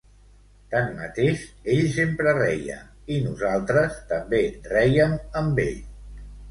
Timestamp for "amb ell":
5.45-5.83